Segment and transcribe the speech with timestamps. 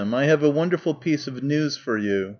[0.01, 2.29] I have a wonderful piece of news for you.